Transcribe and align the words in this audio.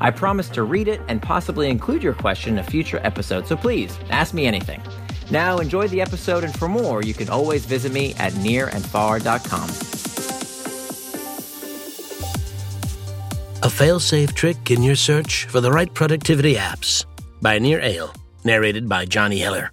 I 0.00 0.10
promise 0.10 0.48
to 0.50 0.62
read 0.62 0.88
it 0.88 1.00
and 1.08 1.20
possibly 1.20 1.68
include 1.68 2.02
your 2.02 2.14
question 2.14 2.54
in 2.54 2.58
a 2.60 2.62
future 2.62 3.00
episode, 3.02 3.46
so 3.46 3.56
please 3.56 3.98
ask 4.10 4.32
me 4.32 4.46
anything. 4.46 4.80
Now, 5.30 5.58
enjoy 5.58 5.88
the 5.88 6.00
episode, 6.00 6.42
and 6.42 6.58
for 6.58 6.68
more, 6.68 7.02
you 7.02 7.14
can 7.14 7.28
always 7.28 7.64
visit 7.66 7.92
me 7.92 8.14
at 8.14 8.32
nirandfar.com. 8.32 9.70
A 13.62 13.70
fail-safe 13.70 14.34
trick 14.34 14.70
in 14.70 14.82
your 14.82 14.96
search 14.96 15.44
for 15.44 15.60
the 15.60 15.70
right 15.70 15.92
productivity 15.92 16.54
apps 16.54 17.04
by 17.42 17.58
Nir 17.58 17.80
Eyal, 17.80 18.14
narrated 18.42 18.88
by 18.88 19.04
Johnny 19.04 19.38
Heller. 19.38 19.70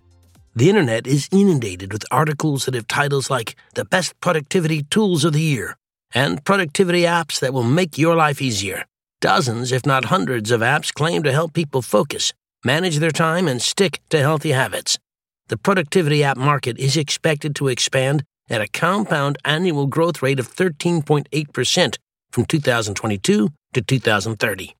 The 0.56 0.70
internet 0.70 1.08
is 1.08 1.30
inundated 1.32 1.94
with 1.94 2.04
articles 2.12 2.66
that 2.66 2.74
have 2.74 2.88
titles 2.88 3.30
like 3.30 3.56
The 3.76 3.86
Best 3.86 4.20
Productivity 4.20 4.84
Tools 4.84 5.24
of 5.24 5.34
the 5.34 5.42
Year 5.42 5.78
and 6.14 6.44
Productivity 6.44 7.04
Apps 7.04 7.40
That 7.40 7.54
Will 7.54 7.64
Make 7.64 7.98
Your 7.98 8.16
Life 8.16 8.42
Easier. 8.42 8.86
Dozens, 9.20 9.72
if 9.72 9.84
not 9.84 10.06
hundreds, 10.06 10.52
of 10.52 10.62
apps 10.62 10.94
claim 10.94 11.24
to 11.24 11.32
help 11.32 11.54
people 11.54 11.82
focus, 11.82 12.34
manage 12.64 12.98
their 12.98 13.10
time, 13.10 13.48
and 13.48 13.60
stick 13.60 14.00
to 14.10 14.20
healthy 14.20 14.52
habits. 14.52 15.00
The 15.48 15.58
productivity 15.58 16.24
app 16.24 16.38
market 16.38 16.78
is 16.78 16.96
expected 16.96 17.56
to 17.56 17.68
expand 17.68 18.24
at 18.48 18.62
a 18.62 18.68
compound 18.68 19.40
annual 19.44 19.88
growth 19.88 20.22
rate 20.22 20.40
of 20.40 20.48
13.8% 20.48 21.98
from 22.32 22.46
2022 22.46 23.50
to 23.74 23.82
2030. 23.82 24.76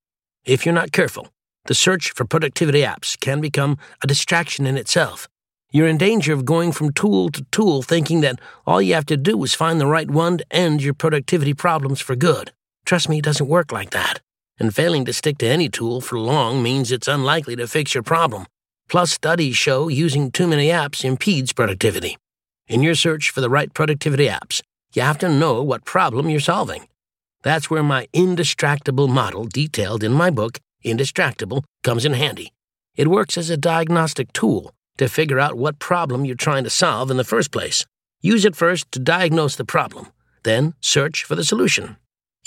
If 0.46 0.66
you're 0.66 0.76
not 0.76 0.92
careful, 0.92 1.30
the 1.66 1.74
search 1.74 2.12
for 2.12 2.24
productivity 2.24 2.82
apps 2.82 3.20
can 3.20 3.42
become 3.42 3.80
a 4.04 4.08
distraction 4.08 4.68
in 4.68 4.78
itself. 4.78 5.28
You're 5.72 5.88
in 5.88 5.98
danger 5.98 6.32
of 6.34 6.46
going 6.46 6.74
from 6.74 6.94
tool 6.94 7.30
to 7.30 7.44
tool 7.50 7.82
thinking 7.82 8.22
that 8.22 8.40
all 8.68 8.84
you 8.84 8.94
have 8.94 9.08
to 9.08 9.18
do 9.18 9.44
is 9.44 9.56
find 9.56 9.82
the 9.82 9.88
right 9.88 10.12
one 10.12 10.38
to 10.38 10.46
end 10.52 10.84
your 10.84 10.94
productivity 10.94 11.56
problems 11.56 12.02
for 12.02 12.16
good. 12.16 12.52
Trust 12.86 13.10
me, 13.10 13.18
it 13.18 13.26
doesn't 13.26 13.50
work 13.50 13.72
like 13.72 13.90
that 13.90 14.22
and 14.60 14.76
failing 14.76 15.06
to 15.06 15.14
stick 15.14 15.38
to 15.40 15.48
any 15.48 15.70
tool 15.70 16.02
for 16.02 16.20
long 16.20 16.64
means 16.64 16.92
it's 16.92 17.08
unlikely 17.08 17.56
to 17.56 17.68
fix 17.68 17.94
your 17.94 18.04
problem. 18.04 18.46
Plus, 18.90 19.12
studies 19.12 19.58
show 19.58 19.88
using 19.88 20.32
too 20.32 20.48
many 20.48 20.68
apps 20.68 21.04
impedes 21.04 21.54
productivity. 21.54 22.18
In 22.68 22.84
your 22.84 22.96
search 22.96 23.30
for 23.30 23.42
the 23.42 23.50
right 23.50 23.74
productivity 23.74 24.28
apps, 24.28 24.62
you 24.94 25.02
have 25.02 25.18
to 25.20 25.30
know 25.30 25.62
what 25.62 25.86
problem 25.86 26.30
you're 26.30 26.40
solving. 26.40 26.88
That's 27.44 27.70
where 27.70 27.84
my 27.84 28.08
indistractable 28.14 29.10
model, 29.10 29.46
detailed 29.46 30.04
in 30.04 30.12
my 30.12 30.30
book, 30.30 30.60
Indistractable, 30.84 31.64
comes 31.84 32.06
in 32.06 32.14
handy. 32.14 32.54
It 32.96 33.08
works 33.08 33.38
as 33.38 33.50
a 33.50 33.58
diagnostic 33.58 34.32
tool 34.34 34.72
to 34.98 35.10
figure 35.10 35.40
out 35.40 35.56
what 35.56 35.80
problem 35.80 36.26
you're 36.26 36.36
trying 36.36 36.64
to 36.64 36.70
solve 36.70 37.12
in 37.12 37.18
the 37.18 37.24
first 37.24 37.52
place. 37.52 37.86
Use 38.22 38.46
it 38.46 38.56
first 38.56 38.92
to 38.92 39.00
diagnose 39.00 39.56
the 39.56 39.66
problem, 39.66 40.08
then 40.44 40.74
search 40.82 41.24
for 41.24 41.36
the 41.36 41.44
solution. 41.44 41.98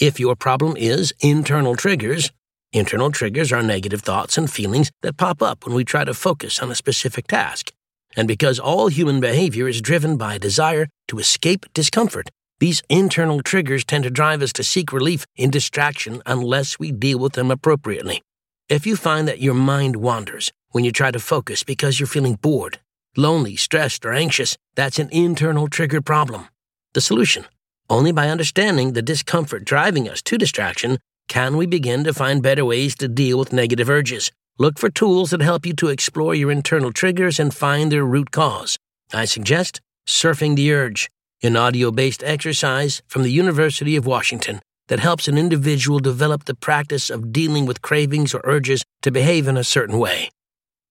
If 0.01 0.19
your 0.19 0.35
problem 0.35 0.79
is 0.79 1.13
internal 1.21 1.77
triggers, 1.77 2.33
internal 2.73 3.11
triggers 3.11 3.53
are 3.53 3.63
negative 3.63 4.01
thoughts 4.01 4.39
and 4.39 4.51
feelings 4.51 4.91
that 5.03 5.19
pop 5.19 5.43
up 5.43 5.67
when 5.67 5.75
we 5.75 5.85
try 5.85 6.05
to 6.05 6.15
focus 6.15 6.59
on 6.59 6.71
a 6.71 6.75
specific 6.75 7.27
task. 7.27 7.71
And 8.17 8.27
because 8.27 8.59
all 8.59 8.89
human 8.89 9.21
behavior 9.21 9.69
is 9.69 9.83
driven 9.83 10.17
by 10.17 10.37
a 10.37 10.39
desire 10.39 10.87
to 11.09 11.19
escape 11.19 11.67
discomfort, 11.75 12.31
these 12.61 12.83
internal 12.89 13.43
triggers 13.43 13.85
tend 13.85 14.05
to 14.05 14.11
drive 14.11 14.41
us 14.41 14.55
to 14.55 14.65
seek 14.65 14.91
relief 14.91 15.27
in 15.37 15.51
distraction 15.51 16.23
unless 16.25 16.79
we 16.79 16.93
deal 16.93 17.19
with 17.19 17.35
them 17.35 17.51
appropriately. 17.51 18.23
If 18.71 18.87
you 18.87 18.97
find 18.97 19.29
that 19.29 19.43
your 19.43 19.53
mind 19.55 19.97
wanders 19.97 20.51
when 20.71 20.83
you 20.83 20.93
try 20.93 21.11
to 21.11 21.21
focus 21.21 21.63
because 21.63 22.01
you're 22.01 22.07
feeling 22.07 22.37
bored, 22.37 22.81
lonely, 23.19 23.55
stressed, 23.55 24.07
or 24.07 24.15
anxious, 24.15 24.57
that's 24.77 24.99
an 24.99 25.11
internal 25.13 25.69
trigger 25.69 26.01
problem. 26.01 26.49
The 26.95 27.03
solution 27.03 27.45
only 27.91 28.13
by 28.13 28.29
understanding 28.31 28.93
the 28.93 29.03
discomfort 29.03 29.65
driving 29.65 30.09
us 30.09 30.23
to 30.23 30.39
distraction 30.39 30.99
can 31.29 31.57
we 31.57 31.67
begin 31.67 32.05
to 32.05 32.15
find 32.15 32.43
better 32.43 32.65
ways 32.65 32.95
to 32.97 33.09
deal 33.09 33.39
with 33.39 33.53
negative 33.53 33.91
urges. 33.91 34.31
Look 34.59 34.79
for 34.79 34.91
tools 34.91 35.31
that 35.31 35.43
help 35.43 35.67
you 35.67 35.75
to 35.75 35.89
explore 35.89 36.35
your 36.35 36.51
internal 36.51 36.93
triggers 36.93 37.41
and 37.41 37.53
find 37.53 37.91
their 37.91 38.05
root 38.05 38.31
cause. 38.31 38.79
I 39.13 39.25
suggest 39.25 39.81
Surfing 40.07 40.57
the 40.57 40.73
Urge, 40.73 41.11
an 41.43 41.57
audio 41.57 41.91
based 41.91 42.23
exercise 42.23 43.03
from 43.09 43.23
the 43.23 43.31
University 43.31 43.97
of 43.97 44.07
Washington 44.07 44.61
that 44.89 45.01
helps 45.01 45.29
an 45.29 45.39
individual 45.39 45.99
develop 45.99 46.45
the 46.45 46.55
practice 46.55 47.11
of 47.11 47.33
dealing 47.33 47.65
with 47.65 47.81
cravings 47.81 48.35
or 48.35 48.41
urges 48.45 48.85
to 49.03 49.11
behave 49.11 49.49
in 49.49 49.57
a 49.57 49.65
certain 49.65 49.99
way. 49.99 50.31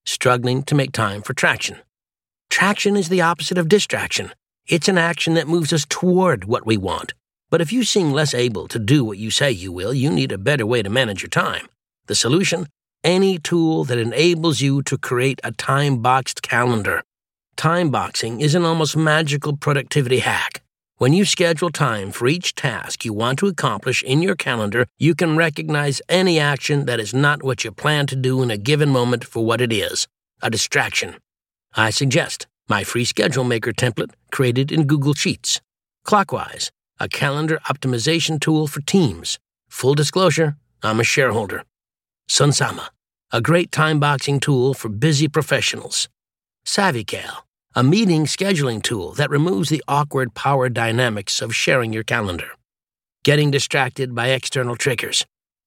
Struggling 0.05 0.63
to 0.63 0.75
make 0.75 0.91
time 0.91 1.21
for 1.21 1.33
traction. 1.33 1.77
Traction 2.49 2.95
is 2.95 3.09
the 3.09 3.21
opposite 3.21 3.57
of 3.57 3.69
distraction. 3.69 4.31
It's 4.69 4.87
an 4.87 4.99
action 4.99 5.33
that 5.33 5.47
moves 5.47 5.73
us 5.73 5.83
toward 5.89 6.45
what 6.45 6.63
we 6.63 6.77
want. 6.77 7.15
But 7.49 7.59
if 7.59 7.73
you 7.73 7.83
seem 7.83 8.11
less 8.11 8.35
able 8.35 8.67
to 8.67 8.77
do 8.77 9.03
what 9.03 9.17
you 9.17 9.31
say 9.31 9.49
you 9.49 9.71
will, 9.71 9.95
you 9.95 10.11
need 10.11 10.31
a 10.31 10.37
better 10.37 10.63
way 10.63 10.83
to 10.83 10.91
manage 10.91 11.23
your 11.23 11.29
time. 11.29 11.67
The 12.05 12.13
solution? 12.13 12.67
Any 13.03 13.39
tool 13.39 13.83
that 13.85 13.97
enables 13.97 14.61
you 14.61 14.83
to 14.83 14.95
create 14.95 15.41
a 15.43 15.53
time 15.53 16.03
boxed 16.03 16.43
calendar. 16.43 17.01
Time 17.57 17.89
boxing 17.89 18.41
is 18.41 18.53
an 18.53 18.63
almost 18.63 18.95
magical 18.95 19.57
productivity 19.57 20.19
hack. 20.19 20.61
When 20.97 21.13
you 21.13 21.25
schedule 21.25 21.71
time 21.71 22.11
for 22.11 22.27
each 22.27 22.53
task 22.53 23.03
you 23.03 23.11
want 23.11 23.39
to 23.39 23.47
accomplish 23.47 24.03
in 24.03 24.21
your 24.21 24.35
calendar, 24.35 24.85
you 24.99 25.15
can 25.15 25.35
recognize 25.35 25.99
any 26.07 26.37
action 26.37 26.85
that 26.85 26.99
is 26.99 27.11
not 27.11 27.41
what 27.41 27.63
you 27.63 27.71
plan 27.71 28.05
to 28.05 28.15
do 28.15 28.43
in 28.43 28.51
a 28.51 28.57
given 28.57 28.89
moment 28.89 29.25
for 29.25 29.43
what 29.43 29.61
it 29.61 29.73
is 29.73 30.07
a 30.43 30.51
distraction. 30.51 31.15
I 31.73 31.89
suggest 31.89 32.45
my 32.69 32.83
free 32.83 33.03
schedule 33.03 33.43
maker 33.43 33.71
template 33.71 34.11
created 34.31 34.71
in 34.71 34.85
Google 34.85 35.15
Sheets. 35.15 35.59
Clockwise, 36.05 36.71
a 36.99 37.09
calendar 37.09 37.59
optimization 37.65 38.39
tool 38.39 38.67
for 38.67 38.81
teams. 38.81 39.39
Full 39.69 39.95
disclosure, 39.95 40.55
I'm 40.83 40.99
a 40.99 41.03
shareholder. 41.03 41.63
Sunsama, 42.29 42.89
a 43.31 43.41
great 43.41 43.71
time 43.71 43.99
boxing 43.99 44.39
tool 44.39 44.73
for 44.75 44.89
busy 44.89 45.27
professionals. 45.27 46.07
SavvyCal, 46.65 47.37
a 47.75 47.83
meeting 47.83 48.25
scheduling 48.25 48.81
tool 48.83 49.13
that 49.13 49.31
removes 49.31 49.69
the 49.69 49.83
awkward 49.87 50.35
power 50.35 50.69
dynamics 50.69 51.41
of 51.41 51.55
sharing 51.55 51.91
your 51.91 52.03
calendar. 52.03 52.49
Getting 53.23 53.49
distracted 53.51 54.13
by 54.13 54.29
external 54.29 54.75
triggers. 54.75 55.25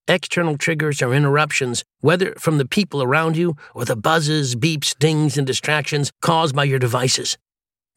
External 0.09 0.59
triggers 0.59 1.01
are 1.01 1.15
interruptions, 1.15 1.85
whether 2.01 2.35
from 2.35 2.59
the 2.59 2.67
people 2.67 3.03
around 3.05 3.37
you 3.37 3.57
or 3.73 3.85
the 3.85 3.95
buzzes, 3.95 4.57
beeps, 4.57 4.99
dings, 4.99 5.39
and 5.39 5.47
distractions 5.47 6.11
caused 6.21 6.57
by 6.57 6.65
your 6.65 6.81
devices. 6.81 7.39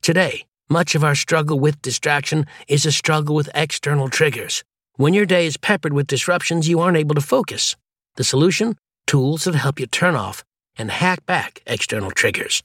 Today, 0.04 0.46
much 0.70 0.94
of 0.94 1.04
our 1.04 1.16
struggle 1.16 1.60
with 1.60 1.82
distraction 1.82 2.46
is 2.68 2.86
a 2.86 2.92
struggle 2.92 3.34
with 3.34 3.50
external 3.56 4.10
triggers. 4.10 4.64
When 4.98 5.16
your 5.16 5.26
day 5.26 5.48
is 5.48 5.58
peppered 5.58 5.94
with 5.94 6.06
disruptions, 6.06 6.70
you 6.70 6.80
aren't 6.80 6.98
able 6.98 7.16
to 7.16 7.22
focus. 7.22 7.76
The 8.18 8.24
solution? 8.24 8.78
Tools 9.08 9.46
that 9.46 9.56
help 9.56 9.80
you 9.80 9.88
turn 9.88 10.16
off 10.16 10.44
and 10.78 10.92
hack 10.92 11.26
back 11.26 11.64
external 11.66 12.12
triggers. 12.12 12.62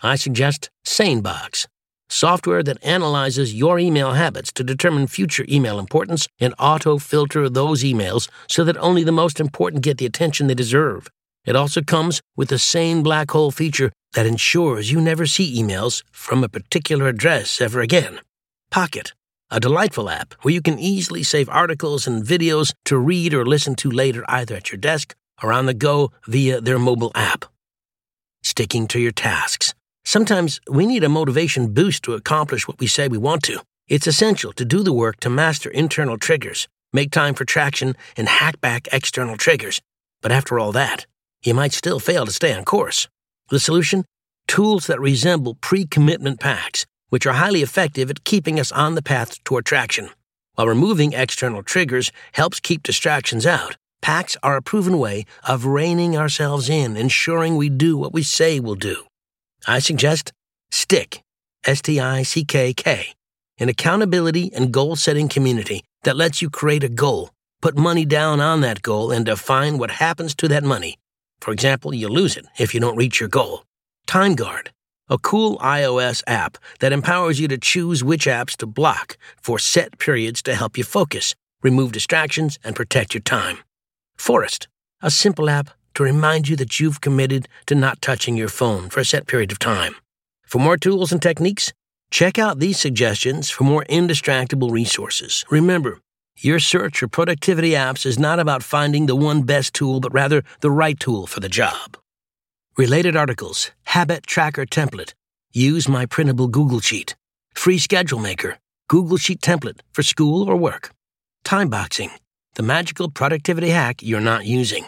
I 0.00 0.16
suggest 0.16 0.70
SaneBox, 0.86 1.66
software 2.08 2.62
that 2.62 2.82
analyzes 2.84 3.54
your 3.54 3.78
email 3.78 4.12
habits 4.12 4.52
to 4.52 4.64
determine 4.64 5.06
future 5.06 5.44
email 5.48 5.78
importance 5.78 6.28
and 6.40 6.54
auto 6.58 6.98
filter 6.98 7.48
those 7.48 7.82
emails 7.84 8.28
so 8.48 8.64
that 8.64 8.76
only 8.78 9.04
the 9.04 9.12
most 9.12 9.40
important 9.40 9.82
get 9.82 9.98
the 9.98 10.06
attention 10.06 10.46
they 10.46 10.54
deserve. 10.54 11.08
It 11.44 11.56
also 11.56 11.82
comes 11.82 12.20
with 12.36 12.52
a 12.52 12.58
sane 12.58 13.02
black 13.02 13.30
hole 13.30 13.50
feature 13.50 13.92
that 14.14 14.26
ensures 14.26 14.90
you 14.90 15.00
never 15.00 15.26
see 15.26 15.60
emails 15.62 16.02
from 16.10 16.42
a 16.42 16.48
particular 16.48 17.08
address 17.08 17.60
ever 17.60 17.80
again. 17.80 18.20
Pocket, 18.70 19.12
a 19.50 19.60
delightful 19.60 20.10
app 20.10 20.34
where 20.42 20.52
you 20.52 20.60
can 20.60 20.78
easily 20.78 21.22
save 21.22 21.48
articles 21.48 22.06
and 22.06 22.24
videos 22.24 22.74
to 22.84 22.98
read 22.98 23.32
or 23.32 23.46
listen 23.46 23.74
to 23.76 23.90
later 23.90 24.24
either 24.28 24.56
at 24.56 24.70
your 24.70 24.78
desk 24.78 25.14
or 25.42 25.52
on 25.52 25.66
the 25.66 25.74
go 25.74 26.10
via 26.26 26.60
their 26.60 26.78
mobile 26.78 27.12
app. 27.14 27.44
Sticking 28.42 28.86
to 28.88 29.00
your 29.00 29.12
tasks. 29.12 29.74
Sometimes 30.08 30.58
we 30.70 30.86
need 30.86 31.04
a 31.04 31.08
motivation 31.10 31.74
boost 31.74 32.02
to 32.04 32.14
accomplish 32.14 32.66
what 32.66 32.80
we 32.80 32.86
say 32.86 33.08
we 33.08 33.18
want 33.18 33.42
to. 33.42 33.60
It's 33.88 34.06
essential 34.06 34.54
to 34.54 34.64
do 34.64 34.82
the 34.82 34.90
work 34.90 35.20
to 35.20 35.28
master 35.28 35.68
internal 35.68 36.16
triggers, 36.16 36.66
make 36.94 37.10
time 37.10 37.34
for 37.34 37.44
traction, 37.44 37.94
and 38.16 38.26
hack 38.26 38.58
back 38.62 38.88
external 38.90 39.36
triggers. 39.36 39.82
But 40.22 40.32
after 40.32 40.58
all 40.58 40.72
that, 40.72 41.04
you 41.44 41.52
might 41.52 41.74
still 41.74 42.00
fail 42.00 42.24
to 42.24 42.32
stay 42.32 42.54
on 42.54 42.64
course. 42.64 43.06
The 43.50 43.60
solution? 43.60 44.06
Tools 44.46 44.86
that 44.86 44.98
resemble 44.98 45.56
pre 45.56 45.84
commitment 45.84 46.40
pacts, 46.40 46.86
which 47.10 47.26
are 47.26 47.34
highly 47.34 47.60
effective 47.60 48.08
at 48.08 48.24
keeping 48.24 48.58
us 48.58 48.72
on 48.72 48.94
the 48.94 49.02
path 49.02 49.44
toward 49.44 49.66
traction. 49.66 50.08
While 50.54 50.68
removing 50.68 51.12
external 51.12 51.62
triggers 51.62 52.12
helps 52.32 52.60
keep 52.60 52.82
distractions 52.82 53.44
out, 53.44 53.76
pacts 54.00 54.38
are 54.42 54.56
a 54.56 54.62
proven 54.62 54.98
way 54.98 55.26
of 55.46 55.66
reining 55.66 56.16
ourselves 56.16 56.70
in, 56.70 56.96
ensuring 56.96 57.58
we 57.58 57.68
do 57.68 57.98
what 57.98 58.14
we 58.14 58.22
say 58.22 58.58
we'll 58.58 58.74
do. 58.74 59.04
I 59.66 59.80
suggest 59.80 60.32
stickK, 60.70 61.20
S 61.64 61.82
T 61.82 61.98
I 62.00 62.22
C 62.22 62.44
K 62.44 62.72
K, 62.72 63.14
an 63.58 63.68
accountability 63.68 64.52
and 64.54 64.72
goal 64.72 64.96
setting 64.96 65.28
community 65.28 65.84
that 66.04 66.16
lets 66.16 66.40
you 66.40 66.48
create 66.48 66.84
a 66.84 66.88
goal, 66.88 67.30
put 67.60 67.76
money 67.76 68.04
down 68.04 68.40
on 68.40 68.60
that 68.60 68.82
goal, 68.82 69.10
and 69.10 69.26
define 69.26 69.78
what 69.78 69.90
happens 69.90 70.34
to 70.36 70.48
that 70.48 70.64
money. 70.64 70.96
For 71.40 71.52
example, 71.52 71.92
you 71.94 72.08
lose 72.08 72.36
it 72.36 72.46
if 72.58 72.74
you 72.74 72.80
don't 72.80 72.96
reach 72.96 73.20
your 73.20 73.28
goal. 73.28 73.64
TimeGuard, 74.06 74.68
a 75.08 75.18
cool 75.18 75.58
iOS 75.58 76.22
app 76.26 76.58
that 76.80 76.92
empowers 76.92 77.40
you 77.40 77.48
to 77.48 77.58
choose 77.58 78.04
which 78.04 78.26
apps 78.26 78.56
to 78.58 78.66
block 78.66 79.16
for 79.42 79.58
set 79.58 79.98
periods 79.98 80.42
to 80.42 80.54
help 80.54 80.78
you 80.78 80.84
focus, 80.84 81.34
remove 81.62 81.92
distractions, 81.92 82.58
and 82.64 82.76
protect 82.76 83.14
your 83.14 83.22
time. 83.22 83.58
Forest, 84.16 84.68
a 85.02 85.10
simple 85.10 85.50
app 85.50 85.70
to 85.98 86.04
remind 86.04 86.48
you 86.48 86.54
that 86.54 86.78
you've 86.78 87.00
committed 87.00 87.48
to 87.66 87.74
not 87.74 88.00
touching 88.00 88.36
your 88.36 88.48
phone 88.48 88.88
for 88.88 89.00
a 89.00 89.04
set 89.04 89.26
period 89.26 89.50
of 89.50 89.58
time. 89.58 89.96
For 90.46 90.60
more 90.60 90.76
tools 90.76 91.10
and 91.10 91.20
techniques, 91.20 91.72
check 92.12 92.38
out 92.38 92.60
these 92.60 92.78
suggestions 92.78 93.50
for 93.50 93.64
more 93.64 93.84
indistractable 93.90 94.70
resources. 94.70 95.44
Remember, 95.50 95.98
your 96.38 96.60
search 96.60 97.00
for 97.00 97.08
productivity 97.08 97.70
apps 97.70 98.06
is 98.06 98.16
not 98.16 98.38
about 98.38 98.62
finding 98.62 99.06
the 99.06 99.16
one 99.16 99.42
best 99.42 99.74
tool, 99.74 99.98
but 99.98 100.14
rather 100.14 100.44
the 100.60 100.70
right 100.70 101.00
tool 101.00 101.26
for 101.26 101.40
the 101.40 101.48
job. 101.48 101.96
Related 102.76 103.16
articles, 103.16 103.72
Habit 103.82 104.24
Tracker 104.24 104.66
Template, 104.66 105.14
use 105.52 105.88
my 105.88 106.06
printable 106.06 106.46
Google 106.46 106.78
Sheet, 106.78 107.16
Free 107.54 107.78
Schedule 107.78 108.20
Maker, 108.20 108.58
Google 108.86 109.16
Sheet 109.16 109.40
template 109.40 109.80
for 109.90 110.04
school 110.04 110.48
or 110.48 110.54
work, 110.56 110.92
Time 111.42 111.68
Boxing, 111.68 112.12
the 112.54 112.62
magical 112.62 113.10
productivity 113.10 113.70
hack 113.70 114.00
you're 114.00 114.20
not 114.20 114.46
using. 114.46 114.86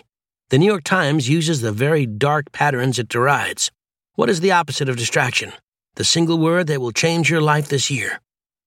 The 0.50 0.58
New 0.58 0.66
York 0.66 0.82
Times 0.82 1.28
uses 1.28 1.60
the 1.60 1.70
very 1.70 2.06
dark 2.06 2.50
patterns 2.50 2.98
it 2.98 3.08
derides. 3.08 3.70
What 4.16 4.28
is 4.28 4.40
the 4.40 4.50
opposite 4.50 4.88
of 4.88 4.96
distraction? 4.96 5.52
The 5.94 6.02
single 6.02 6.38
word 6.38 6.66
that 6.66 6.80
will 6.80 6.90
change 6.90 7.30
your 7.30 7.40
life 7.40 7.68
this 7.68 7.88
year. 7.88 8.20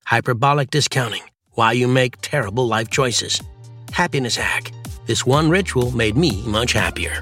Hyperbolic 0.05 0.71
discounting. 0.71 1.23
Why 1.51 1.73
you 1.73 1.89
make 1.89 2.21
terrible 2.21 2.67
life 2.67 2.89
choices. 2.89 3.41
Happiness 3.91 4.37
hack. 4.37 4.71
This 5.07 5.25
one 5.25 5.49
ritual 5.49 5.91
made 5.91 6.15
me 6.15 6.41
much 6.47 6.71
happier. 6.71 7.21